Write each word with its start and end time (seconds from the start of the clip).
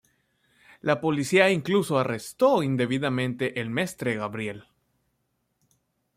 La 0.81 0.99
policía 0.99 1.51
incluso 1.51 1.99
arrestó 1.99 2.63
indebidamente 2.63 3.61
el 3.61 3.69
Mestre 3.69 4.15
Gabriel. 4.15 4.65